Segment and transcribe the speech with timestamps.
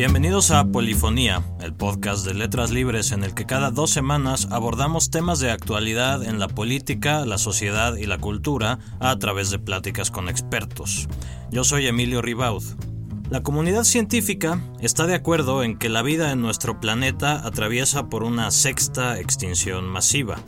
[0.00, 5.10] Bienvenidos a Polifonía, el podcast de letras libres en el que cada dos semanas abordamos
[5.10, 10.10] temas de actualidad en la política, la sociedad y la cultura a través de pláticas
[10.10, 11.06] con expertos.
[11.50, 12.64] Yo soy Emilio Ribaud.
[13.28, 18.22] La comunidad científica está de acuerdo en que la vida en nuestro planeta atraviesa por
[18.22, 20.38] una sexta extinción masiva.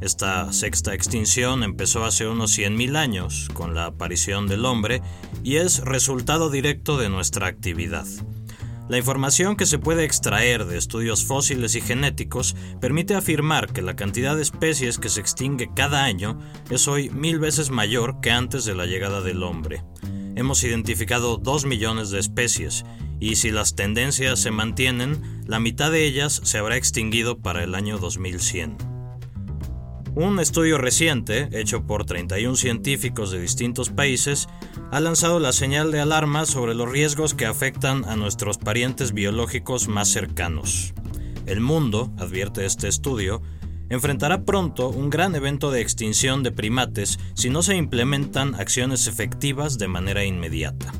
[0.00, 5.02] Esta sexta extinción empezó hace unos 100.000 años con la aparición del hombre
[5.42, 8.06] y es resultado directo de nuestra actividad.
[8.86, 13.96] La información que se puede extraer de estudios fósiles y genéticos permite afirmar que la
[13.96, 16.38] cantidad de especies que se extingue cada año
[16.70, 19.82] es hoy mil veces mayor que antes de la llegada del hombre.
[20.36, 22.84] Hemos identificado dos millones de especies
[23.20, 27.74] y si las tendencias se mantienen, la mitad de ellas se habrá extinguido para el
[27.74, 28.93] año 2100.
[30.16, 34.46] Un estudio reciente, hecho por 31 científicos de distintos países,
[34.92, 39.88] ha lanzado la señal de alarma sobre los riesgos que afectan a nuestros parientes biológicos
[39.88, 40.94] más cercanos.
[41.46, 43.42] El mundo, advierte este estudio,
[43.88, 49.78] enfrentará pronto un gran evento de extinción de primates si no se implementan acciones efectivas
[49.78, 50.92] de manera inmediata.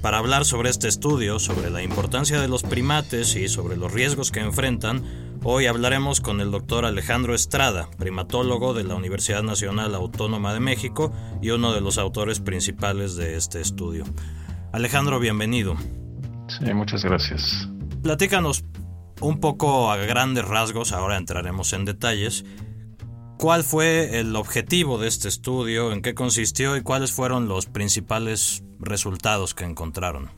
[0.00, 4.30] Para hablar sobre este estudio, sobre la importancia de los primates y sobre los riesgos
[4.30, 5.02] que enfrentan,
[5.48, 11.12] Hoy hablaremos con el doctor Alejandro Estrada, primatólogo de la Universidad Nacional Autónoma de México
[11.40, 14.02] y uno de los autores principales de este estudio.
[14.72, 15.76] Alejandro, bienvenido.
[16.48, 17.68] Sí, muchas gracias.
[18.02, 18.64] Platícanos
[19.20, 22.44] un poco a grandes rasgos, ahora entraremos en detalles.
[23.38, 25.92] ¿Cuál fue el objetivo de este estudio?
[25.92, 30.28] ¿En qué consistió y cuáles fueron los principales resultados que encontraron?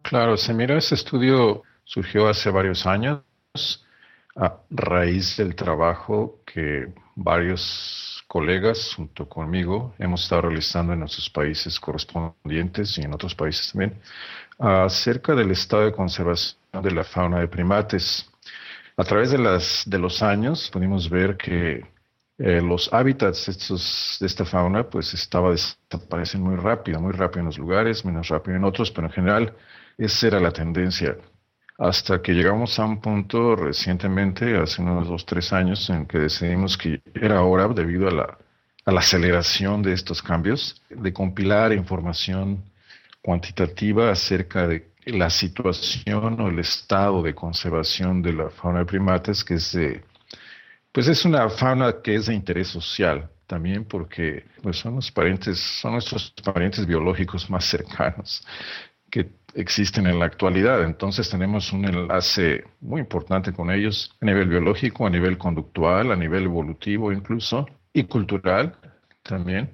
[0.00, 3.20] Claro, se mira, este estudio surgió hace varios años
[4.36, 11.80] a raíz del trabajo que varios colegas junto conmigo hemos estado realizando en nuestros países
[11.80, 13.94] correspondientes y en otros países también
[14.58, 18.30] acerca del estado de conservación de la fauna de primates.
[18.96, 21.84] A través de, las, de los años pudimos ver que
[22.38, 27.46] eh, los hábitats estos, de esta fauna pues estaba desapareciendo muy rápido, muy rápido en
[27.46, 29.54] los lugares, menos rápido en otros, pero en general
[29.96, 31.16] esa era la tendencia
[31.78, 36.76] hasta que llegamos a un punto recientemente, hace unos dos, tres años, en que decidimos
[36.78, 38.38] que era hora, debido a la,
[38.84, 42.64] a la aceleración de estos cambios, de compilar información
[43.22, 49.44] cuantitativa acerca de la situación o el estado de conservación de la fauna de primates,
[49.44, 50.02] que es de,
[50.92, 55.58] pues es una fauna que es de interés social también porque pues son los parientes,
[55.60, 58.44] son nuestros parientes biológicos más cercanos
[59.10, 60.84] que existen en la actualidad.
[60.84, 66.16] Entonces tenemos un enlace muy importante con ellos a nivel biológico, a nivel conductual, a
[66.16, 68.76] nivel evolutivo incluso, y cultural
[69.22, 69.72] también.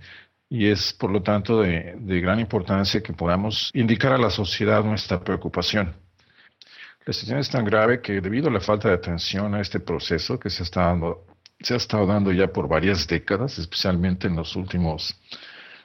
[0.48, 5.20] Y es, por lo tanto, de, gran importancia que podamos indicar a la sociedad nuestra
[5.20, 5.94] preocupación.
[7.04, 10.38] La situación es tan grave que debido a la falta de atención a este proceso
[10.38, 11.26] que se, está dando,
[11.58, 15.16] se ha estado dando ya por varias décadas, especialmente en los últimos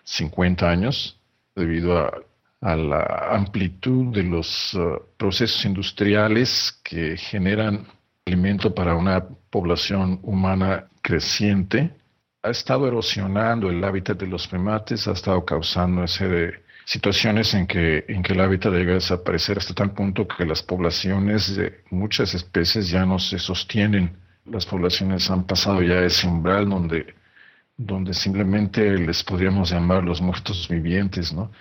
[0.04, 1.20] 50 años,
[1.56, 2.12] debido a
[2.62, 7.88] a la amplitud de los uh, procesos industriales que generan
[8.26, 11.92] alimento para una población humana creciente,
[12.44, 18.06] ha estado erosionando el hábitat de los primates, ha estado causando ese situaciones en que,
[18.08, 22.34] en que el hábitat llega a desaparecer hasta tal punto que las poblaciones de muchas
[22.34, 24.16] especies ya no se sostienen.
[24.46, 27.14] Las poblaciones han pasado ya ese umbral donde,
[27.76, 31.52] donde simplemente les podríamos llamar los muertos vivientes, ¿no?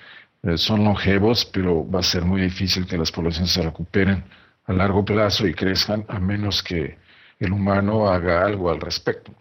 [0.47, 4.23] Eh, son longevos, pero va a ser muy difícil que las poblaciones se recuperen
[4.67, 6.99] a largo plazo y crezcan a menos que
[7.41, 9.35] el humano haga algo al respecto.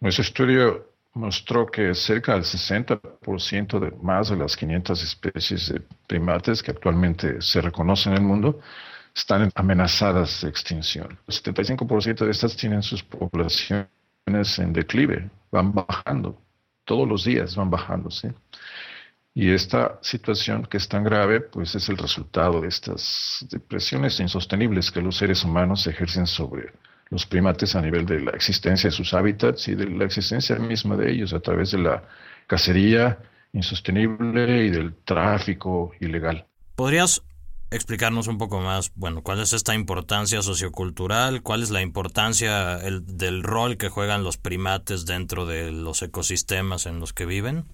[0.00, 6.62] Nuestro estudio mostró que cerca del 60% de más de las 500 especies de primates
[6.62, 8.60] que actualmente se reconocen en el mundo
[9.14, 11.18] están amenazadas de extinción.
[11.26, 13.88] El 75% de estas tienen sus poblaciones
[14.58, 16.38] en declive, van bajando,
[16.84, 18.28] todos los días van bajando, ¿sí?
[19.34, 24.90] Y esta situación que es tan grave, pues es el resultado de estas depresiones insostenibles
[24.90, 26.72] que los seres humanos ejercen sobre
[27.10, 30.96] los primates a nivel de la existencia de sus hábitats y de la existencia misma
[30.96, 32.02] de ellos a través de la
[32.46, 33.18] cacería
[33.52, 36.46] insostenible y del tráfico ilegal.
[36.76, 37.22] ¿Podrías
[37.70, 43.42] explicarnos un poco más, bueno, cuál es esta importancia sociocultural, cuál es la importancia del
[43.42, 47.66] rol que juegan los primates dentro de los ecosistemas en los que viven?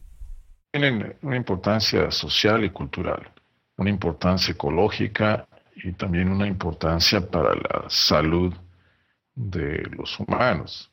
[0.78, 3.32] Tienen una importancia social y cultural,
[3.78, 8.52] una importancia ecológica y también una importancia para la salud
[9.34, 10.90] de los humanos.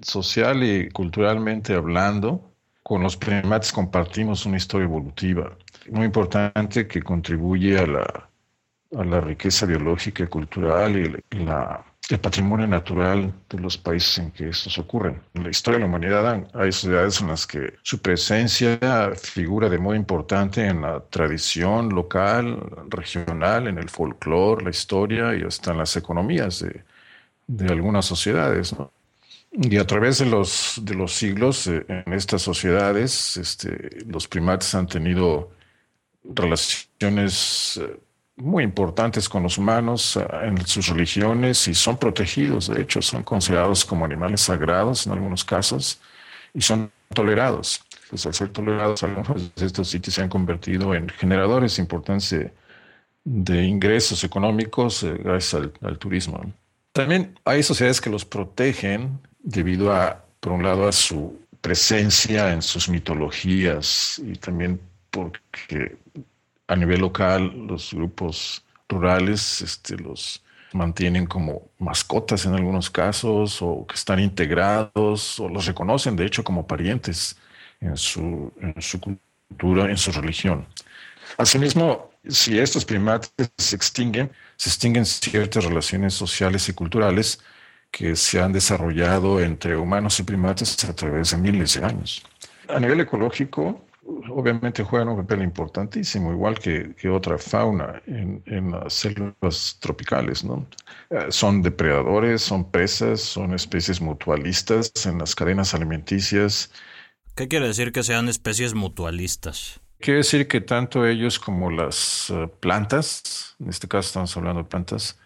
[0.00, 2.52] Social y culturalmente hablando,
[2.82, 5.56] con los primates compartimos una historia evolutiva
[5.88, 8.28] muy importante que contribuye a la
[8.98, 10.96] a la riqueza biológica, cultural
[11.30, 15.22] y la el patrimonio natural de los países en que estos ocurren.
[15.34, 18.78] En la historia de la humanidad hay sociedades en las que su presencia
[19.14, 22.58] figura de modo importante en la tradición local,
[22.88, 26.82] regional, en el folclore, la historia y hasta en las economías de,
[27.46, 28.74] de algunas sociedades.
[29.52, 34.74] Y a través de los, de los siglos eh, en estas sociedades, este, los primates
[34.74, 35.50] han tenido
[36.24, 38.00] relaciones eh,
[38.36, 43.22] muy importantes con los humanos eh, en sus religiones y son protegidos, de hecho, son
[43.22, 46.00] considerados como animales sagrados en algunos casos
[46.54, 47.84] y son tolerados.
[48.10, 52.30] Pues al ser tolerados, algunos de estos sitios se han convertido en generadores importantes
[53.24, 56.40] de, ingresos económicos eh, gracias al, turismo.
[56.92, 62.60] También hay sociedades que los protegen debido a, por un lado, a su presencia en
[62.60, 64.80] sus mitologías y también
[65.10, 65.96] porque
[66.72, 70.42] a nivel local, los grupos rurales este, los
[70.72, 76.42] mantienen como mascotas en algunos casos o que están integrados o los reconocen de hecho
[76.42, 77.36] como parientes
[77.78, 80.66] en su, en su cultura, en su religión.
[81.36, 87.40] Asimismo, si estos primates se extinguen, se extinguen ciertas relaciones sociales y culturales
[87.90, 92.22] que se han desarrollado entre humanos y primates a través de miles de años.
[92.68, 93.84] A nivel ecológico,
[94.28, 100.44] obviamente juegan un papel importantísimo, igual que, otra fauna en, las selvas tropicales.
[100.44, 100.66] ¿no?
[101.10, 106.70] Eh, son depredadores, son presas, son especies mutualistas en las cadenas alimenticias.
[107.34, 109.80] ¿Qué quiere decir que sean especies mutualistas?
[109.98, 114.68] Quiere decir que tanto ellos como las eh, plantas, en este caso estamos hablando de
[114.68, 115.18] plantas,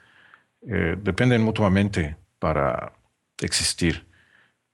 [0.68, 2.92] eh, dependen mutuamente para
[3.40, 4.06] existir.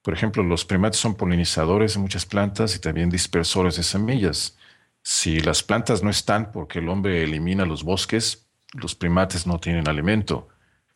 [0.03, 4.59] Por ejemplo, los primates son polinizadores de muchas plantas y también dispersores de semillas.
[5.03, 9.89] Si las plantas no están porque el hombre elimina los bosques, los primates no tienen
[9.89, 10.49] alimento.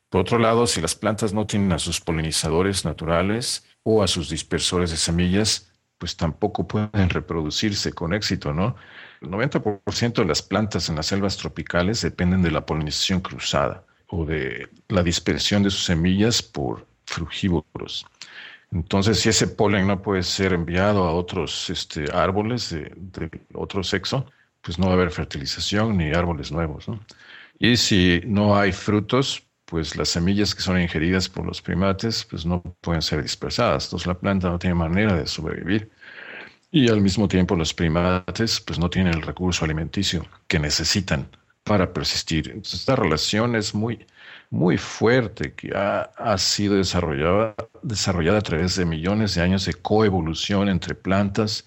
[0.08, 4.28] Por otro lado, si las plantas no tienen a sus polinizadores naturales o a sus
[4.28, 8.76] dispersores de semillas, pues tampoco pueden reproducirse con éxito, ¿no?
[9.20, 14.24] El 90% de las plantas en las selvas tropicales dependen de la polinización cruzada o
[14.24, 18.06] de la dispersión de sus semillas por frugívoros.
[18.72, 24.26] Entonces, si ese polen no puede ser enviado a otros este, árboles de, otro sexo,
[24.60, 26.86] pues no va a haber fertilización ni árboles nuevos.
[27.58, 32.44] Y si no hay frutos, pues las semillas que son ingeridas por los primates, pues
[32.44, 33.86] no pueden ser dispersadas.
[33.86, 35.90] Entonces la planta no tiene manera de sobrevivir.
[36.70, 41.28] Y al mismo tiempo los primates, pues no tienen el recurso alimenticio que necesitan
[41.66, 42.48] para persistir.
[42.48, 44.06] Entonces esta relación es muy,
[44.50, 50.68] muy fuerte que ha, sido desarrollada, desarrollada a través de millones de años de coevolución
[50.68, 51.66] entre plantas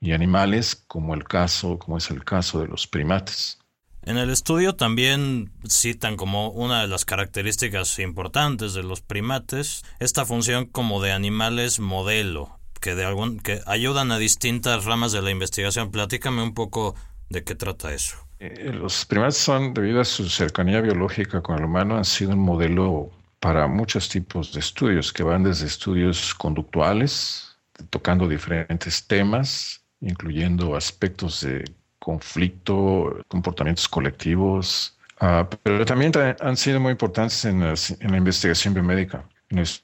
[0.00, 3.58] y animales, como el caso, como es el caso de los primates.
[4.02, 10.24] En el estudio también citan como una de las características importantes de los primates esta
[10.24, 15.30] función como de animales modelo, que de algún que ayudan a distintas ramas de la
[15.30, 15.92] investigación.
[15.92, 16.96] Platícame un poco
[17.28, 18.29] de qué trata eso.
[18.40, 22.40] Eh, los primates son, debido a su cercanía biológica con el humano, han sido un
[22.40, 27.56] modelo para muchos tipos de estudios, que van desde estudios conductuales,
[27.90, 31.64] tocando diferentes temas, incluyendo aspectos de
[31.98, 39.24] conflicto, comportamientos colectivos, ah, pero también han sido muy importantes en, en la investigación biomédica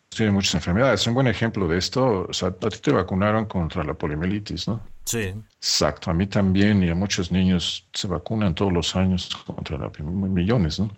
[0.08, 1.06] tiene muchas enfermedades.
[1.06, 4.80] Un buen ejemplo de esto, o sea, a ti te vacunaron contra la poliomielitis, ¿no?
[5.06, 5.34] Sí.
[5.58, 9.90] Exacto, a mí también y a muchos niños se vacunan todos los años contra la
[10.00, 10.90] millones, ¿no?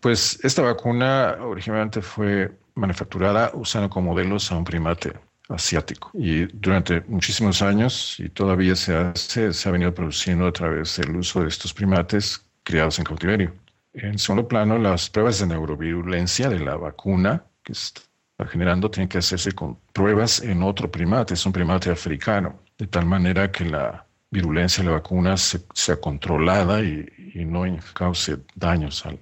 [0.00, 5.12] Pues esta vacuna originalmente fue manufacturada usando como modelos a un primate
[5.50, 10.96] asiático y durante muchísimos años y todavía se hace, se ha venido produciendo a través
[10.96, 13.54] del uso de estos primates criados en cautiverio.
[13.92, 18.00] En segundo plano, las pruebas de neurovirulencia de la vacuna que está
[18.48, 23.06] generando tiene que hacerse con pruebas en otro primate, es un primate africano, de tal
[23.06, 27.64] manera que la virulencia de la vacuna sea controlada y, no
[27.94, 29.18] cause daños al,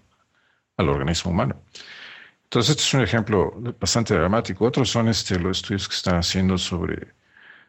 [0.77, 1.57] al, organismo humano.
[2.45, 4.65] Entonces, este es un ejemplo bastante dramático.
[4.65, 7.09] Otros son este, los estudios que están haciendo sobre,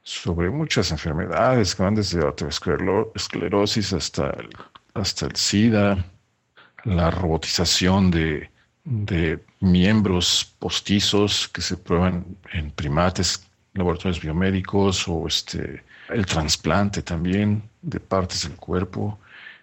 [0.01, 2.33] sobre muchas enfermedades que van desde la
[3.15, 4.35] esclerosis hasta
[4.93, 6.05] hasta el SIDA,
[6.83, 8.49] la robotización de,
[8.83, 17.63] de miembros postizos que se prueban en primates, laboratorios biomédicos o este, el trasplante también
[17.81, 19.19] de partes del cuerpo.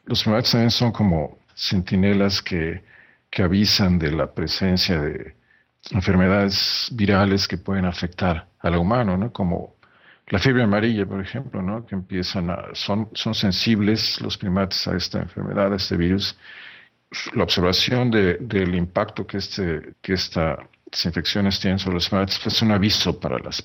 [0.06, 2.82] Los primates también son como centinelas que,
[3.30, 5.34] que avisan de la presencia de
[5.90, 9.32] enfermedades virales que pueden afectar al humano, ¿no?
[9.32, 9.76] como
[10.28, 11.86] la fiebre amarilla, por ejemplo, ¿no?
[11.86, 16.36] que empiezan a, son, son sensibles los primates a esta enfermedad, a este virus,
[17.34, 20.58] la observación del impacto que, este, que estas
[21.04, 23.62] infecciones tienen sobre los primates es un aviso para las,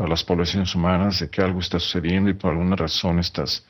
[0.00, 3.66] para las poblaciones humanas de que algo está sucediendo y por alguna razón estas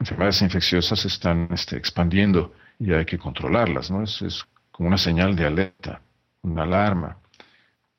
[0.00, 4.02] enfermedades infecciosas están este, expandiendo y hay que controlarlas, ¿no?
[4.02, 6.00] Es, es como una señal de alerta,
[6.40, 7.18] una alarma.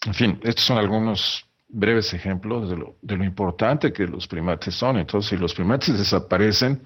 [0.04, 4.74] En fin, estos son algunos breves ejemplos de lo, de lo importante que los primates
[4.74, 4.98] son.
[4.98, 6.82] Entonces, si los primates desaparecen,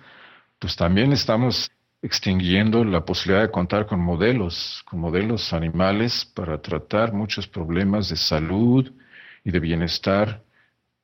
[0.60, 1.72] pues también estamos
[2.02, 8.18] extinguiendo la posibilidad de contar con modelos, con modelos animales para tratar muchos problemas de
[8.18, 8.92] salud
[9.46, 10.44] y de bienestar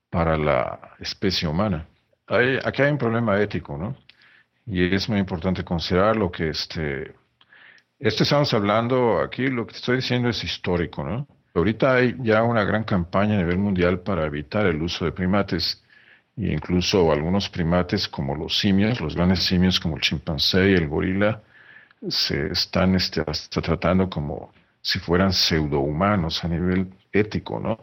[0.10, 1.88] para la especie humana.
[2.66, 3.96] aquí hay un problema ético, ¿no?
[4.66, 7.16] Y es muy importante considerar lo que este,
[8.00, 11.28] esto estamos hablando aquí, lo que estoy diciendo es histórico, ¿no?
[11.54, 15.84] Ahorita hay ya una gran campaña a nivel mundial para evitar el uso de primates
[16.38, 20.88] e incluso algunos primates como los simios, los grandes simios como el chimpancé y el
[20.88, 21.42] gorila,
[22.08, 23.24] se están este,
[23.62, 27.80] tratando como si fueran pseudohumanos a nivel ético, ¿no?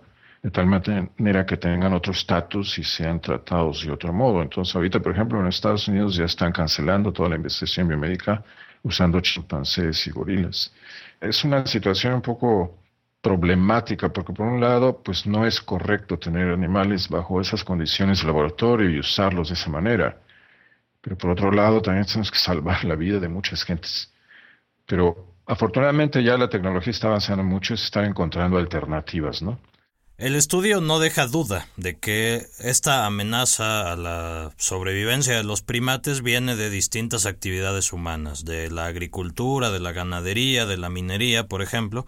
[0.47, 4.43] De tal manera que tengan otro estatus y sean tratados de otro modo.
[4.43, 8.45] Entonces, ahorita, por ejemplo, en Estados Unidos ya están cancelando toda la investigación biomédica
[8.85, 10.73] usando chimpancés y gorilas.
[11.21, 12.79] Es una situación un poco
[13.21, 18.29] problemática, porque por un lado, pues no es correcto tener animales bajo esas condiciones de
[18.29, 20.17] laboratorio y usarlos de esa manera.
[21.01, 24.15] Pero por otro lado, también tenemos que salvar la vida de muchas gentes.
[24.87, 29.59] Pero afortunadamente ya la tecnología está avanzando mucho y se están encontrando alternativas, ¿no?
[30.19, 36.23] El estudio no deja duda de que esta amenaza a la sobrevivencia de los primates
[36.23, 41.61] viene de distintas actividades humanas, de la agricultura, de la ganadería, de la minería, por
[41.61, 42.07] ejemplo,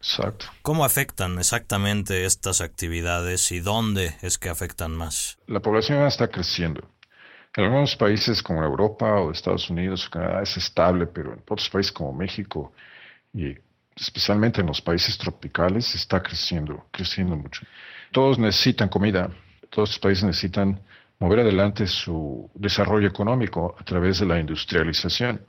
[0.00, 0.46] Exacto.
[0.62, 5.38] ¿Cómo afectan exactamente estas actividades y dónde es que afectan más?
[5.46, 6.88] La población está creciendo.
[7.54, 11.68] En algunos países como Europa o Estados Unidos o Canadá es estable, pero en otros
[11.68, 12.72] países como México
[13.34, 13.56] y
[14.00, 17.62] especialmente en los países tropicales está creciendo, creciendo mucho.
[18.10, 19.30] Todos necesitan comida,
[19.68, 20.80] todos los países necesitan
[21.18, 25.44] mover adelante su desarrollo económico a través de la industrialización.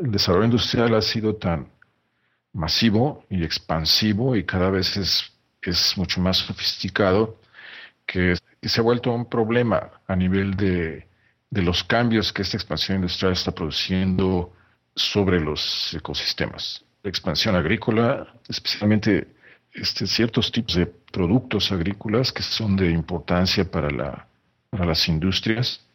[0.00, 1.68] El desarrollo industrial ha sido tan
[2.52, 5.32] masivo y expansivo y cada vez es,
[5.62, 7.38] es mucho más sofisticado
[8.06, 11.06] que, se ha vuelto un problema a nivel de,
[11.48, 14.52] de los cambios que esta expansión industrial está produciendo
[14.94, 16.84] sobre los ecosistemas.
[17.02, 19.28] La expansión agrícola, especialmente
[19.72, 24.26] este, ciertos tipos de productos agrícolas que son de importancia para, la,
[24.70, 25.86] para las industrias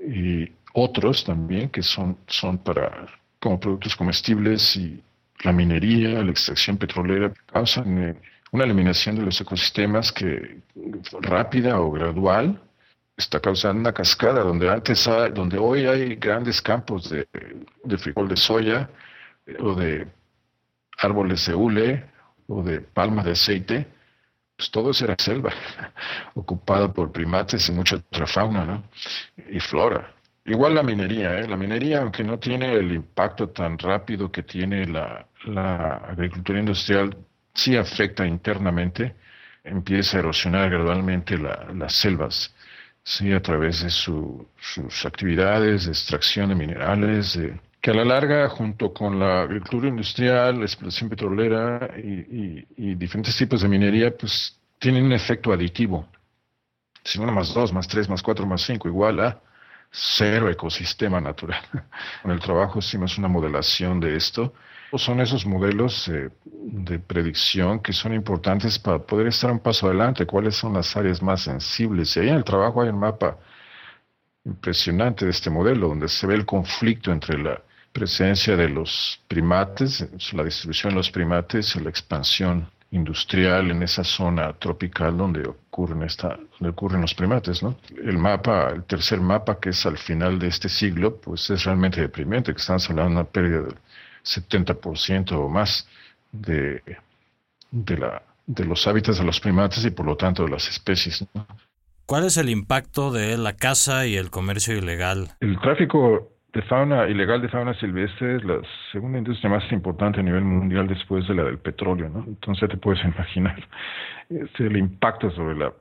[0.00, 3.06] y otros también que son, son para
[3.40, 5.02] como productos comestibles y
[5.42, 8.14] la minería, la extracción petrolera causan eh,
[8.52, 10.60] una eliminación de los ecosistemas que
[11.20, 12.60] rápida o gradual
[13.16, 17.26] está causando una cascada donde antes donde hoy hay grandes campos de,
[17.84, 18.90] de frijol de soya
[19.46, 20.06] eh, o de
[20.98, 22.04] árboles de hule
[22.48, 23.86] o de palma de aceite,
[24.56, 25.52] pues todo eso era selva,
[26.34, 28.84] ocupado por primates y mucha otra fauna ¿no?
[29.50, 30.12] y flora.
[30.46, 31.48] Igual la minería, ¿eh?
[31.48, 35.26] la minería, aunque no tiene el impacto tan rápido que tiene la,
[36.08, 37.16] agricultura industrial,
[37.52, 39.16] sí afecta internamente,
[39.64, 42.54] empieza a erosionar gradualmente las selvas,
[43.02, 47.38] sí, a través de sus actividades de extracción de minerales,
[47.86, 53.62] que a la larga, junto con la agricultura industrial, la explotación petrolera y, diferentes tipos
[53.62, 56.04] de minería, pues tienen un efecto aditivo.
[57.04, 59.40] Si uno más dos, más tres, más cuatro, más cinco, igual a
[59.92, 61.62] cero ecosistema natural.
[62.22, 64.52] Con el trabajo hicimos una modelación de esto.
[64.96, 70.26] Son esos modelos eh, de predicción que son importantes para poder estar un paso adelante.
[70.26, 72.16] ¿Cuáles son las áreas más sensibles?
[72.16, 73.38] Y ahí en el trabajo hay un mapa
[74.44, 77.62] impresionante de este modelo, donde se ve el conflicto entre la
[77.96, 84.52] presencia de los primates, la distribución de los primates la expansión industrial en esa zona
[84.52, 87.62] tropical donde ocurren, esta, donde ocurren los primates.
[87.62, 87.78] ¿no?
[87.96, 92.02] El mapa, el tercer mapa, que es al final de este siglo, pues es realmente
[92.02, 93.76] deprimente, que estamos hablando de una pérdida del
[94.24, 95.88] 70% o más
[96.32, 96.82] de,
[97.70, 101.24] de, la, de los hábitats de los primates y por lo tanto de las especies.
[102.04, 105.34] ¿Cuál es el impacto de la caza y el comercio ilegal?
[105.40, 108.60] El tráfico de fauna ilegal de fauna silvestre es la
[108.92, 112.24] segunda industria más importante a nivel mundial después de la del petróleo, ¿no?
[112.26, 113.62] Entonces te puedes imaginar
[114.30, 115.72] este, el impacto sobre la,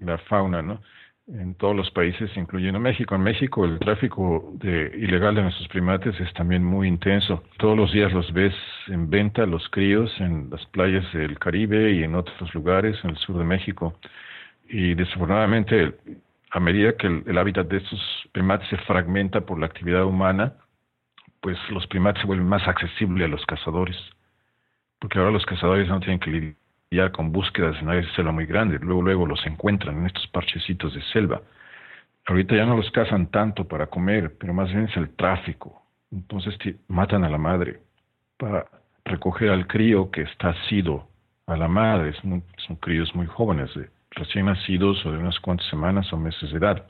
[0.00, 0.80] la fauna, ¿no?
[1.28, 3.16] En todos los países, incluyendo México.
[3.16, 7.42] En México el tráfico de, ilegal de nuestros primates es también muy intenso.
[7.58, 8.54] Todos los días los ves
[8.86, 13.16] en venta, los críos, en las playas del Caribe y en otros lugares, en el
[13.16, 13.98] sur de México.
[14.68, 15.94] Y desafortunadamente
[16.56, 18.00] a medida que el, hábitat de estos
[18.32, 20.54] primates se fragmenta por la actividad humana,
[21.42, 23.94] pues los primates se vuelven más accesibles a los cazadores,
[24.98, 26.56] porque ahora los cazadores no tienen que
[26.90, 30.26] lidiar con búsquedas en áreas de selva muy grandes, luego luego los encuentran en estos
[30.28, 31.42] parchecitos de selva.
[32.24, 35.82] Ahorita ya no los cazan tanto para comer, pero más bien es el tráfico.
[36.10, 36.56] Entonces
[36.88, 37.80] matan a la madre
[38.38, 38.64] para
[39.04, 41.06] recoger al crío que está sido
[41.46, 42.14] a la madre.
[42.22, 42.42] Son,
[42.80, 43.70] críos muy jóvenes,
[44.10, 46.86] recién nacidos o de unas cuantas semanas o meses de edad.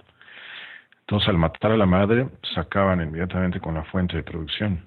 [1.00, 4.84] Entonces, al matar a la madre, se acaban inmediatamente con la fuente de producción.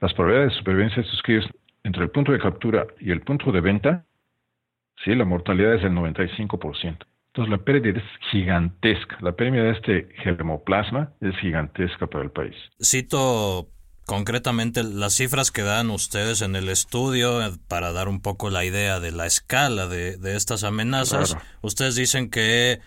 [0.00, 1.46] Las probabilidades de supervivencia de estos críos
[1.82, 4.04] entre el punto de captura y el punto de venta,
[5.04, 7.06] sí, la mortalidad es del 95%.
[7.28, 9.18] Entonces, la pérdida es gigantesca.
[9.20, 12.56] La pérdida de este germoplasma es gigantesca para el país.
[12.82, 13.68] Cito
[14.06, 18.64] concretamente las cifras que dan ustedes en el estudio eh, para dar un poco la
[18.64, 21.36] idea de la escala de, estas amenazas.
[21.60, 22.80] Ustedes dicen que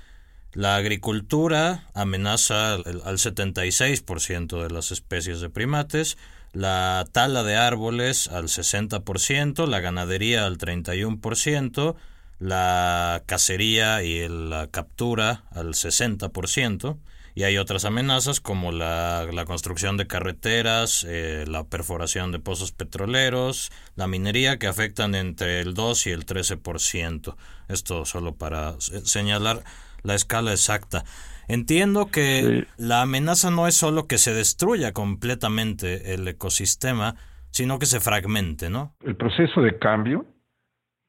[0.54, 6.18] la agricultura amenaza al, 76% de las especies de primates,
[6.54, 11.96] la tala de árboles al 60%, la ganadería al 31%,
[12.40, 16.98] la cacería y la captura al 60%,
[17.36, 23.72] y hay otras amenazas como la, construcción de carreteras, eh, la perforación de pozos petroleros,
[23.96, 27.36] la minería que afectan entre el 2 y el 13%.
[27.68, 29.64] Esto solo para señalar
[30.04, 31.04] la escala exacta.
[31.48, 37.16] Entiendo que la amenaza no es solo que se destruya completamente el ecosistema,
[37.50, 38.94] sino que se fragmente, ¿no?
[39.04, 40.26] El proceso de cambio,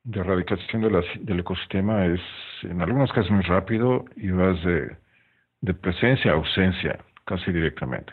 [0.05, 0.83] de erradicación
[1.21, 2.21] del ecosistema es
[2.63, 4.97] en algunos casos muy rápido y vas de,
[5.61, 8.13] de presencia a ausencia casi directamente.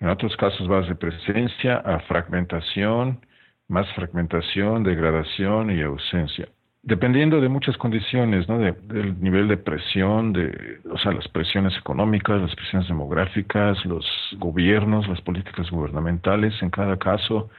[0.00, 3.20] En otros casos vas de presencia a fragmentación,
[3.68, 6.48] más fragmentación, degradación y ausencia
[6.86, 8.58] dependiendo de muchas condiciones, ¿no?
[8.60, 14.06] del nivel de presión, de, o sea, las presiones económicas, las presiones demográficas, los
[14.38, 17.50] gobiernos, las políticas gubernamentales en cada caso.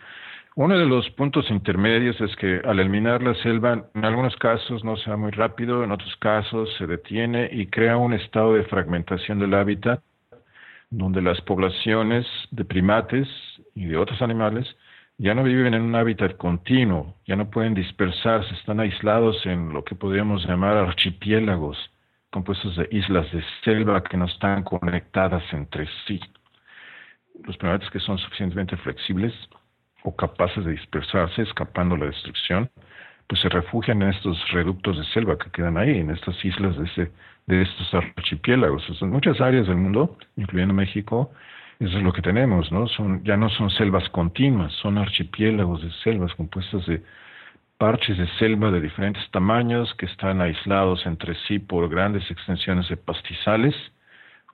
[0.58, 4.98] Uno de los puntos intermedios es que al eliminar la selva, en algunos casos no
[4.98, 9.38] se va muy rápido, en otros casos se detiene y crea un estado de fragmentación
[9.38, 10.02] del hábitat,
[10.90, 13.28] donde las poblaciones de primates
[13.76, 14.66] y de otros animales
[15.20, 19.84] ya no viven en un hábitat continuo, ya no pueden dispersarse, están aislados en lo
[19.84, 21.78] que podríamos llamar archipiélagos,
[22.32, 26.20] compuestos de islas de selva que no están conectadas entre sí.
[27.44, 29.36] Los primates que son suficientemente flexibles
[30.04, 32.70] o capaces de dispersarse, escapando la destrucción,
[33.28, 37.12] pues se refugian en estos reductos de selva que quedan ahí, en estas islas de,
[37.48, 38.84] de estos archipiélagos.
[39.02, 41.32] En muchas áreas del mundo, incluyendo México,
[41.80, 42.88] eso es lo que tenemos, ¿no?
[42.88, 47.04] Son, ya no son selvas continuas, son archipiélagos de selvas compuestas de
[47.78, 52.98] parches de selva de diferentes tamaños que están aislados entre sí por grandes extensiones de
[52.98, 53.76] pastizales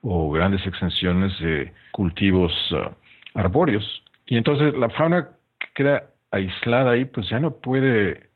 [0.02, 2.90] o grandes extensiones de cultivos uh,
[3.38, 4.02] arbóreos.
[4.26, 8.30] Y entonces la fauna que queda aislada ahí, pues ya no puede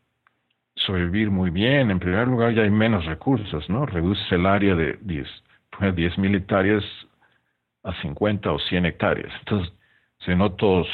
[0.74, 1.90] sobrevivir muy bien.
[1.90, 3.86] En primer lugar, ya hay menos recursos, ¿no?
[3.86, 5.26] Reduce el área de 10,
[5.94, 6.84] 10 mil hectáreas
[7.82, 9.32] a 50 o 100 hectáreas.
[9.40, 9.72] Entonces,
[10.24, 10.84] si no toda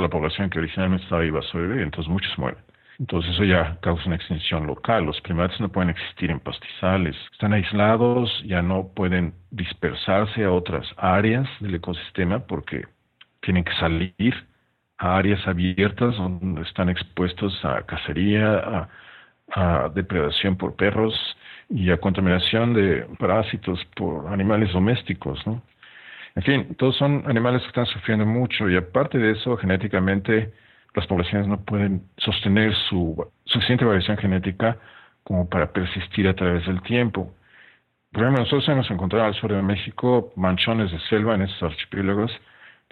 [0.00, 2.60] la población que originalmente estaba va a sobrevivir, entonces muchos mueren.
[2.98, 5.04] Entonces eso ya causa una extinción local.
[5.04, 7.16] Los primates no pueden existir en pastizales.
[7.32, 12.84] Están aislados, ya no pueden dispersarse a otras áreas del ecosistema porque
[13.42, 14.34] tienen que salir
[14.98, 18.88] a áreas abiertas donde están expuestos a cacería,
[19.54, 21.14] a, depredación por perros
[21.68, 25.62] y a contaminación de parásitos por animales domésticos, ¿no?
[26.34, 30.54] En fin, todos son animales que están sufriendo mucho y aparte de eso, genéticamente
[30.94, 34.78] las poblaciones no pueden sostener su suficiente variación genética
[35.22, 37.34] como para persistir a través del tiempo.
[38.12, 42.32] Por ejemplo, nosotros hemos encontrado al sur de México manchones de selva en estos archipiélagos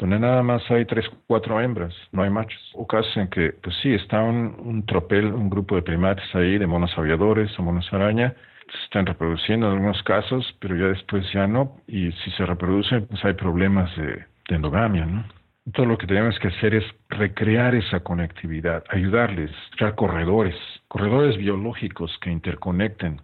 [0.01, 2.61] donde nada más hay tres, cuatro hembras, no hay machos.
[2.75, 6.57] O casos en que, pues sí, está un, un tropel, un grupo de primates ahí,
[6.57, 8.35] de monos aviadores o monos araña,
[8.73, 13.07] se están reproduciendo en algunos casos, pero ya después ya no, y si se reproducen,
[13.07, 15.25] pues hay problemas de, endogamia, ¿no?
[15.73, 20.57] Todo lo que tenemos que hacer es recrear esa conectividad, ayudarles, crear corredores,
[20.89, 23.21] corredores biológicos que interconecten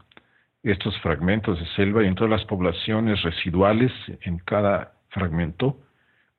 [0.62, 5.78] estos fragmentos de selva y en todas las poblaciones residuales en cada fragmento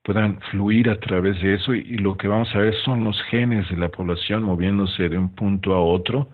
[0.08, 3.70] puedan fluir a través de eso y, lo que vamos a ver son los genes
[3.70, 6.30] de la población moviéndose de un punto a otro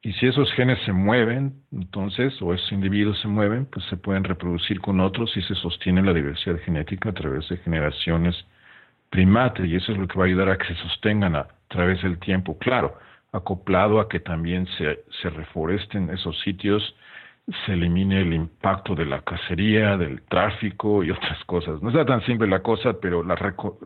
[0.00, 4.22] y si esos genes se mueven, entonces, o esos individuos se mueven, pues se pueden
[4.22, 8.36] reproducir con otros y se sostiene la diversidad genética a través de generaciones
[9.10, 9.66] primates.
[9.66, 12.20] Y eso es lo que va a ayudar a que se sostengan a través del
[12.20, 12.56] tiempo.
[12.58, 12.96] Claro,
[13.32, 16.94] acoplado a que también se, se reforesten esos sitios
[17.64, 21.80] se elimine el impacto de la cacería, del tráfico y otras cosas.
[21.82, 23.36] No es tan simple la cosa, pero la,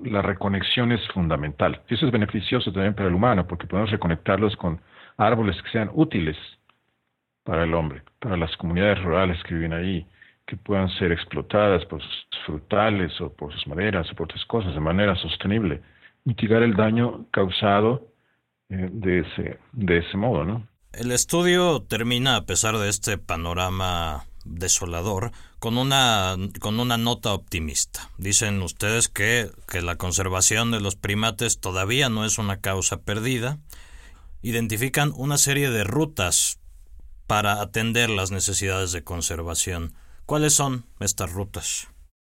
[0.05, 1.81] la reconexión es fundamental.
[1.89, 4.81] Eso es beneficioso también para el humano, porque podemos reconectarlos con
[5.17, 6.37] árboles que sean útiles
[7.45, 10.07] para el hombre, para las comunidades rurales que viven ahí,
[10.47, 14.75] que puedan ser explotadas por sus frutales o por sus maderas o por otras cosas
[14.75, 15.81] de manera sostenible.
[16.25, 18.09] Mitigar el daño causado
[18.69, 20.67] eh, de, ese, de ese modo, ¿no?
[20.93, 28.01] El estudio termina, a pesar de este panorama desolador, con una, con una nota optimista.
[28.19, 33.57] Dicen ustedes que, que la conservación de los primates todavía no es una causa perdida.
[34.43, 36.61] Identifican una serie de rutas
[37.27, 39.93] para atender las necesidades de conservación.
[40.27, 41.89] ¿Cuáles son estas rutas?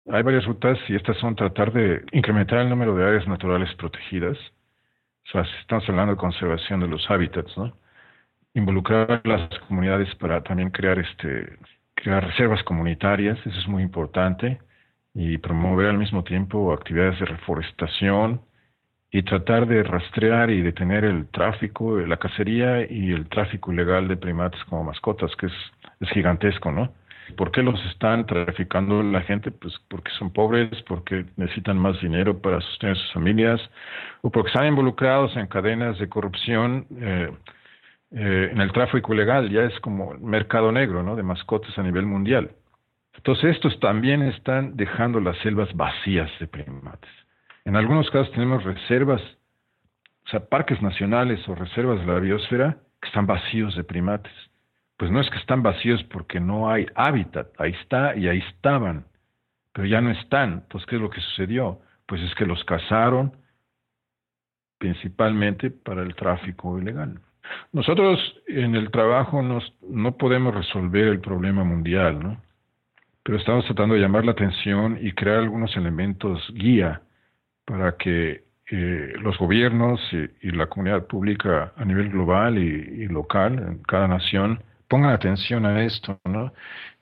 [0.08, 4.38] Hay varias rutas y estas son tratar de incrementar el número de áreas naturales protegidas.
[5.26, 7.81] O sea, estamos hablando de conservación de los hábitats, ¿no?
[8.54, 11.58] Involucrar a las comunidades para también crear este
[11.94, 14.58] crear reservas comunitarias, eso es muy importante,
[15.14, 18.40] y promover al mismo tiempo actividades de reforestación
[19.10, 24.16] y tratar de rastrear y detener el tráfico, la cacería y el tráfico ilegal de
[24.16, 25.52] primates como mascotas, que es,
[26.00, 26.92] es gigantesco, ¿no?
[27.36, 29.50] ¿Por qué los están traficando la gente?
[29.50, 33.60] Pues porque son pobres, porque necesitan más dinero para sostener sus familias,
[34.22, 37.30] o porque están involucrados en cadenas de corrupción eh,
[38.14, 41.16] eh, en el tráfico ilegal, ya es como mercado negro.
[41.16, 42.50] De mascotas a nivel mundial.
[43.14, 47.10] Entonces estos también están dejando las selvas vacías de primates.
[47.64, 49.22] En algunos casos tenemos reservas,
[50.26, 54.32] o sea, parques nacionales o reservas de la biosfera que están vacíos de primates.
[54.96, 59.06] Pues no es que están vacíos porque no hay hábitat, ahí está y ahí estaban,
[59.72, 60.52] pero ya no están.
[60.64, 61.80] Entonces, ¿qué es lo que sucedió?
[62.06, 63.36] Pues es que los cazaron
[64.78, 67.20] principalmente para el tráfico ilegal.
[67.72, 72.42] Nosotros en el trabajo no podemos resolver el problema mundial, ¿no?
[73.22, 77.02] Pero estamos tratando de llamar la atención y crear algunos elementos guía
[77.64, 83.82] para que eh, los gobiernos y, la comunidad pública a nivel global y, local, en
[83.82, 86.52] cada nación, pongan atención a esto, ¿no?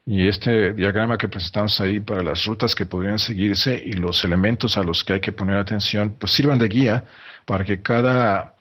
[0.05, 4.77] Y este diagrama que presentamos ahí para las rutas que podrían seguirse y los elementos
[4.77, 7.05] a los que hay que poner atención, pues sirvan de guía
[7.47, 8.57] para que cada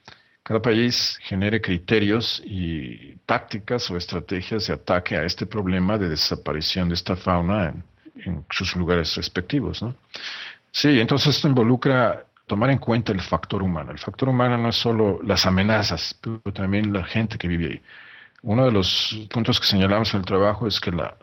[0.49, 6.89] cada país genere criterios y tácticas o estrategias de ataque a este problema de desaparición
[6.89, 7.71] de esta fauna
[8.15, 9.83] en, sus lugares respectivos.
[9.83, 9.93] ¿no?
[10.71, 13.91] Sí, entonces esto involucra tomar en cuenta el factor humano.
[13.91, 17.81] El factor humano no es solo las amenazas, pero también la gente que vive ahí.
[18.41, 21.15] Uno de los puntos que señalamos en el trabajo es que la,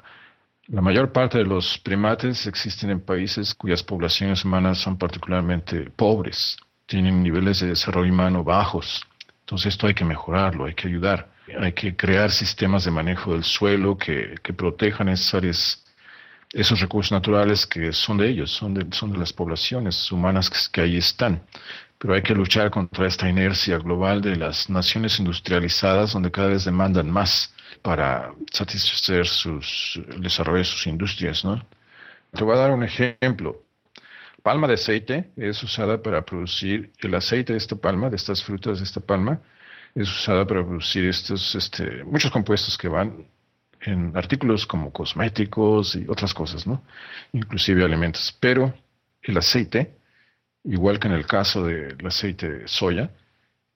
[0.68, 6.56] la mayor parte de los primates existen en países cuyas poblaciones humanas son particularmente pobres,
[6.86, 9.04] tienen niveles de desarrollo humano bajos.
[9.46, 11.28] Entonces esto hay que mejorarlo, hay que ayudar,
[11.60, 15.84] hay que crear sistemas de manejo del suelo que, protejan esas
[16.52, 20.58] esos recursos naturales que son de ellos, son de, son de las poblaciones humanas que,
[20.72, 21.42] que ahí están.
[21.98, 26.64] Pero hay que luchar contra esta inercia global de las naciones industrializadas donde cada vez
[26.64, 31.44] demandan más para satisfacer sus, el desarrollo de sus industrias.
[31.44, 31.64] ¿no?
[32.32, 33.62] Te voy a dar un ejemplo
[34.46, 38.78] palma de aceite es usada para producir el aceite de esta palma, de estas frutas
[38.78, 39.40] de esta palma,
[39.92, 43.26] es usada para producir estos, este, muchos compuestos que van
[43.80, 46.84] en artículos como cosméticos y otras cosas, ¿no?
[47.32, 48.36] Inclusive alimentos.
[48.38, 48.72] Pero
[49.20, 49.96] el aceite,
[50.62, 53.10] igual que en el caso del aceite de soya,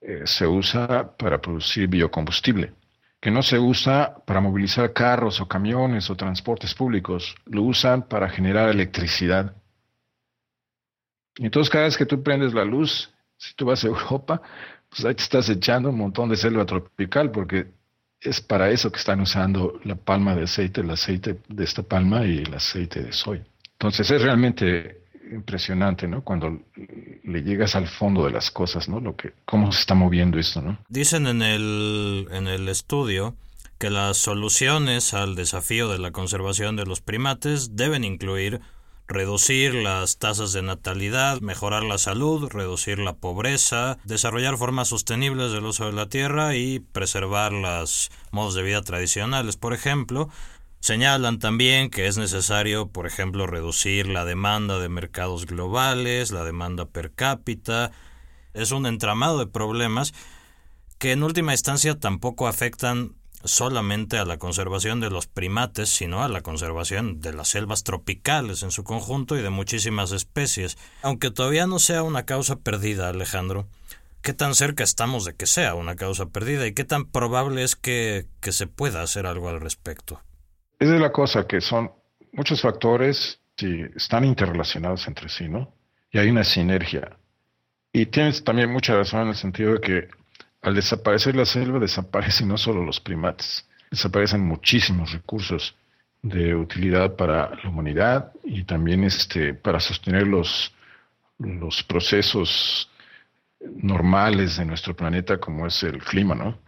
[0.01, 2.75] eh, se usa para producir biocombustible,
[3.21, 8.29] que no se usa para movilizar carros o camiones o transportes públicos, lo usan para
[8.29, 9.57] generar electricidad
[11.47, 14.43] entonces cada vez que tú prendes la luz, si tú vas a Europa,
[14.89, 17.69] pues ahí te estás echando un montón de selva tropical porque
[18.21, 22.27] es para eso que están usando la palma de aceite, el aceite de esta palma
[22.27, 23.45] y el aceite de soya.
[23.73, 25.01] Entonces es realmente
[25.33, 26.23] impresionante, ¿no?
[26.23, 26.61] Cuando
[27.25, 29.01] le llegas al fondo de las cosas, ¿no?
[29.01, 30.79] Lo que, cómo se está moviendo esto, ¿no?
[30.89, 33.35] Dicen en el, en el estudio
[33.79, 38.61] que las soluciones al desafío de la conservación de los primates deben incluir
[39.11, 45.65] reducir las tasas de natalidad, mejorar la salud, reducir la pobreza, desarrollar formas sostenibles del
[45.67, 49.57] uso de la tierra y preservar los modos de vida tradicionales.
[49.57, 50.31] Por ejemplo,
[50.79, 56.87] señalan también que es necesario, por ejemplo, reducir la demanda de mercados globales, la demanda
[56.87, 57.91] per cápita.
[58.55, 60.15] Es un entramado de problemas
[60.99, 66.29] que en última instancia tampoco afectan solamente a la conservación de los primates, sino a
[66.29, 70.79] la conservación de las selvas tropicales en su conjunto y de muchísimas especies.
[71.03, 73.67] Aunque todavía no sea una causa perdida, Alejandro,
[74.23, 77.77] ¿qué tan cerca estamos de que sea una causa perdida y qué tan probable es
[77.77, 80.21] que, que se pueda hacer algo al respecto?
[80.79, 81.91] Esa es la cosa, que son
[82.33, 85.75] muchos factores y están interrelacionados entre sí, ¿no?
[86.11, 87.17] Y hay una sinergia.
[87.93, 90.09] Y tienes también mucha razón en el sentido de que
[90.63, 95.75] al desaparecer la selva desaparecen no solo los primates, desaparecen muchísimos recursos
[96.23, 100.75] de utilidad para la humanidad y también este, para sostener los,
[101.39, 102.91] los procesos
[103.61, 106.59] normales de nuestro planeta como es el clima, ¿no?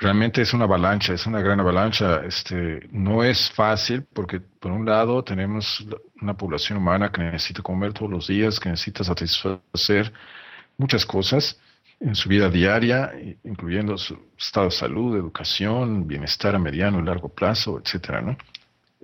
[0.00, 2.22] Realmente es una avalancha, es una gran avalancha.
[2.24, 5.84] Este, no es fácil porque por un lado tenemos
[6.20, 10.12] una población humana que necesita comer todos los días, que necesita satisfacer
[10.76, 11.58] muchas cosas
[12.00, 13.12] en su vida diaria,
[13.44, 18.36] incluyendo su estado de salud, educación, bienestar a mediano y largo plazo, etcétera, ¿no?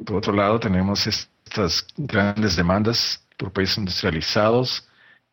[0.04, 4.88] Por otro lado, tenemos estas grandes demandas por países industrializados.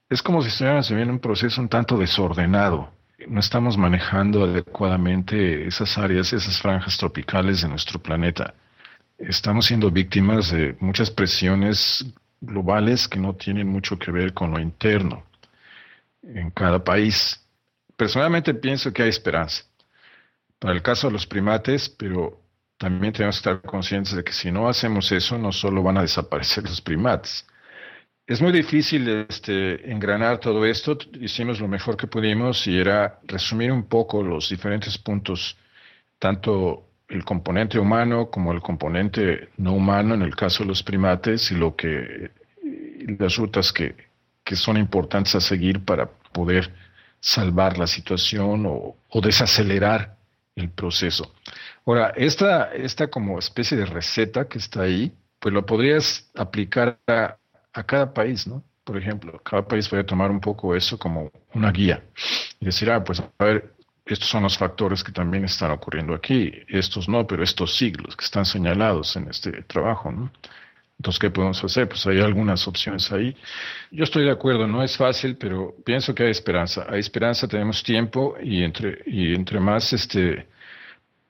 [0.09, 2.91] Es como si estuviéramos viviendo un proceso un tanto desordenado.
[3.27, 8.53] No estamos manejando adecuadamente esas áreas, esas franjas tropicales de nuestro planeta.
[9.17, 12.05] Estamos siendo víctimas de muchas presiones
[12.39, 15.23] globales que no tienen mucho que ver con lo interno
[16.23, 17.41] en cada país.
[18.01, 19.63] Personalmente pienso que hay esperanza.
[20.57, 22.41] Para el caso de los primates, pero
[22.79, 26.01] también tenemos que estar conscientes de que si no hacemos eso, no solo van a
[26.01, 27.45] desaparecer los primates.
[28.25, 30.97] Es muy difícil este, engranar todo esto.
[31.19, 35.55] Hicimos lo mejor que pudimos y era resumir un poco los diferentes puntos,
[36.17, 41.51] tanto el componente humano como el componente no humano en el caso de los primates
[41.51, 42.31] y lo que
[43.19, 43.93] las rutas que,
[44.43, 46.73] que son importantes a seguir para poder
[47.21, 50.17] salvar la situación o, desacelerar
[50.55, 51.33] el proceso.
[51.85, 57.37] Ahora, esta, esta como especie de receta que está ahí, pues lo podrías aplicar a,
[57.85, 58.63] cada país, ¿no?
[58.83, 62.03] Por ejemplo, cada país puede tomar un poco eso como una guía
[62.59, 63.73] y decir, ah, pues a ver,
[64.05, 68.25] estos son los factores que también están ocurriendo aquí, estos no, pero estos siglos que
[68.25, 70.31] están señalados en este trabajo, ¿no?
[71.01, 71.89] Entonces, ¿qué podemos hacer?
[71.89, 73.35] Pues hay algunas opciones ahí.
[73.89, 76.85] Yo estoy de acuerdo, no es fácil, pero pienso que hay esperanza.
[76.87, 80.47] Hay esperanza, tenemos tiempo y entre, y entre más este,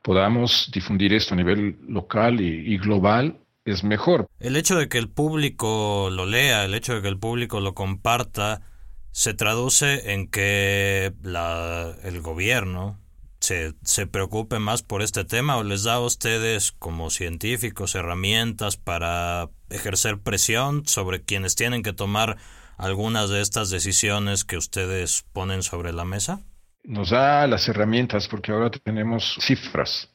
[0.01, 4.27] podamos difundir esto a nivel local y, global, es mejor.
[4.41, 7.73] El hecho de que el público lo lea, el hecho de que el público lo
[7.73, 8.63] comparta,
[9.11, 12.99] se traduce en que la, el gobierno
[13.41, 18.77] se, se preocupe más por este tema o les da a ustedes como científicos herramientas
[18.77, 22.37] para ejercer presión sobre quienes tienen que tomar
[22.77, 26.39] algunas de estas decisiones que ustedes ponen sobre la mesa?
[26.83, 30.09] Nos da las herramientas porque ahora tenemos cifras,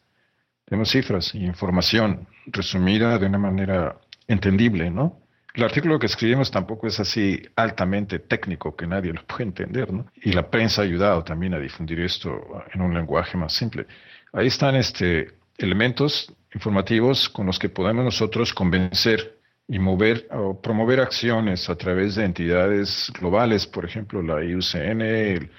[0.65, 5.21] tenemos cifras y información resumida de una manera entendible, ¿no?
[5.57, 10.07] El artículo que escribimos tampoco es así altamente técnico que nadie lo puede entender, ¿no?
[10.21, 13.87] Y la prensa ha ayudado también a difundir esto en un lenguaje más simple.
[14.35, 21.01] Ahí están este, elementos informativos con los que podemos nosotros convencer y mover o promover
[21.01, 25.51] acciones a través de entidades globales, por ejemplo, la IUCN, el,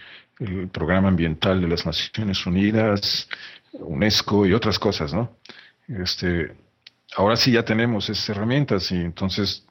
[0.71, 3.27] Programa Ambiental de las Naciones Unidas,
[3.73, 5.36] UNESCO y otras cosas, ¿no?
[5.88, 6.53] Este,
[7.15, 9.66] ahora sí ya tenemos esas herramientas y entonces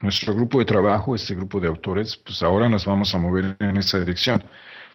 [0.00, 3.76] nuestro grupo de trabajo, este grupo de autores, pues ahora nos vamos a mover en
[3.76, 4.42] esa dirección.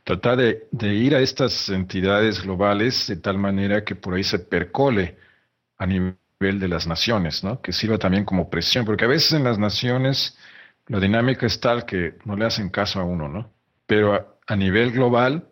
[0.04, 4.40] Tratar de, de ir a estas entidades globales de tal manera que por ahí se
[4.40, 5.18] percole
[5.78, 7.62] a nivel de las naciones, ¿no?
[7.62, 10.38] Que sirva también como presión, porque a veces en las naciones
[10.88, 13.54] la dinámica es tal que no le hacen caso a uno, ¿no?
[13.86, 15.50] Pero a, nivel global,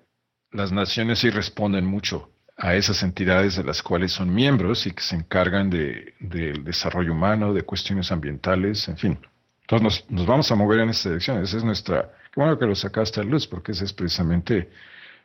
[0.51, 5.01] las naciones sí responden mucho a esas entidades de las cuales son miembros y que
[5.01, 9.19] se encargan de, del desarrollo humano, de cuestiones ambientales, en fin.
[9.61, 11.43] Entonces nos, vamos a mover en esta dirección.
[11.43, 12.11] Esa es nuestra...
[12.33, 14.69] Qué bueno que lo sacaste a luz, porque ese es precisamente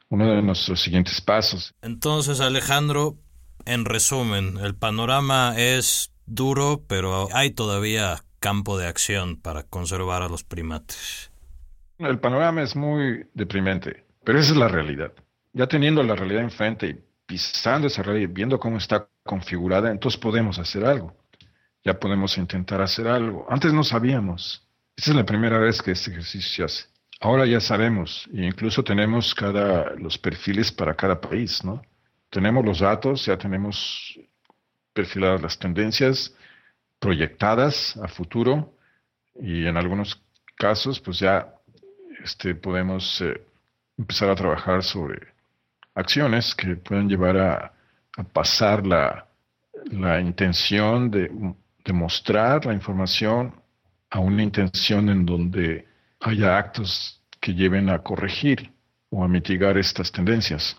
[0.08, 1.74] uno de nuestros siguientes pasos.
[1.82, 3.16] Entonces, Alejandro,
[3.64, 10.28] en resumen, el panorama es duro, pero hay todavía campo de acción para conservar a
[10.28, 11.30] los primates.
[11.98, 15.12] El panorama es muy deprimente, pero esa es la realidad.
[15.52, 20.58] Ya teniendo la realidad enfrente y pisando esa realidad, viendo cómo está configurada, entonces podemos
[20.58, 21.14] hacer algo.
[21.84, 23.46] Ya podemos intentar hacer algo.
[23.48, 24.66] Antes no sabíamos.
[24.96, 26.90] Esta es la primera vez que este ejercicio se hace.
[27.20, 31.80] Ahora ya sabemos e incluso tenemos cada, los perfiles para cada país, ¿no?
[32.30, 34.18] tenemos los datos, ya tenemos
[34.92, 36.34] perfiladas las tendencias
[36.98, 38.74] proyectadas a futuro
[39.40, 40.20] y en algunos
[40.56, 41.54] casos pues ya
[42.24, 43.40] este, podemos eh,
[43.96, 45.29] empezar a trabajar sobre
[46.00, 47.72] acciones que pueden llevar a,
[48.32, 49.26] pasar la,
[50.20, 51.30] intención de,
[51.84, 53.54] de mostrar la información
[54.10, 55.86] a una intención en donde
[56.20, 58.72] haya actos que lleven a corregir
[59.10, 60.76] o a mitigar estas tendencias.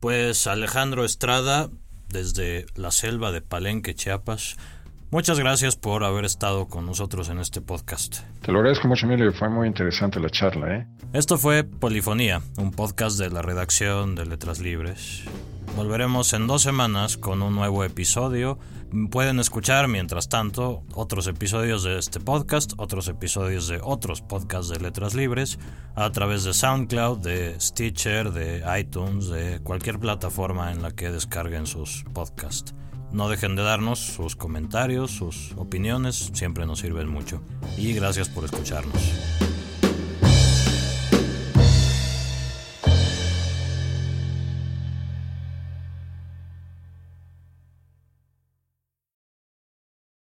[0.00, 1.70] Pues Alejandro Estrada,
[2.08, 4.56] desde la selva de Palenque, Chiapas.
[5.10, 8.22] Muchas gracias por haber estado con nosotros en este podcast.
[8.42, 9.32] Te lo agradezco mucho, Emilio.
[9.32, 10.86] Fue muy interesante la charla, ¿eh?
[11.12, 15.22] Esto fue Polifonía, un podcast de la redacción de Letras Libres.
[15.76, 18.58] Volveremos en dos semanas con un nuevo episodio.
[19.10, 24.80] Pueden escuchar, mientras tanto, otros episodios de este podcast, otros episodios de otros podcasts de
[24.80, 25.60] Letras Libres,
[25.94, 31.66] a través de SoundCloud, de Stitcher, de iTunes, de cualquier plataforma en la que descarguen
[31.66, 32.74] sus podcasts.
[33.12, 37.40] No dejen de darnos sus comentarios, sus opiniones, siempre nos sirven mucho.
[37.76, 39.55] Y gracias por escucharnos.